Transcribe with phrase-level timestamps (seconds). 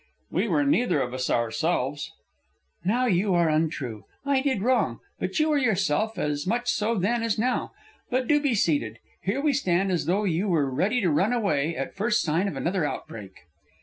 [0.31, 2.11] "We were neither of us ourselves."
[2.83, 4.05] "Now you are untrue.
[4.25, 7.73] I did wrong, but you were yourself, as much so then as now.
[8.09, 8.97] But do be seated.
[9.21, 12.55] Here we stand as though you were ready to run away at first sign of
[12.55, 13.41] another outbreak."